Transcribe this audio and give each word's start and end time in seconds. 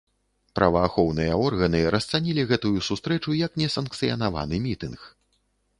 Праваахоўныя 0.59 1.33
органы 1.47 1.81
расцанілі 1.97 2.47
гэтую 2.53 2.75
сустрэчу 2.89 3.39
як 3.45 3.51
несанкцыянаваны 3.65 4.55
мітынг. 4.67 4.99